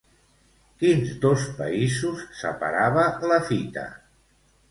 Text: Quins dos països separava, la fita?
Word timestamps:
Quins 0.83 1.09
dos 1.25 1.43
països 1.59 2.23
separava, 2.41 3.05
la 3.33 3.39
fita? 3.51 3.87